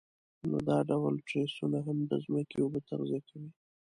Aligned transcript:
نو 0.49 0.57
دا 0.69 0.77
ډول 0.89 1.15
تریسونه 1.27 1.77
هم 1.87 1.97
د 2.11 2.13
ځمکې 2.25 2.57
اوبه 2.61 2.79
تغذیه 2.89 3.21
کوي. 3.29 3.49